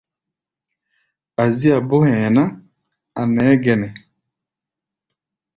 Azía 1.43 1.77
bó 1.87 1.97
hɛ̧ɛ̧ 2.07 2.29
ná, 2.35 2.43
a̧ 3.19 3.23
nɛɛ́ 3.33 3.55
gɛnɛ. 3.63 3.87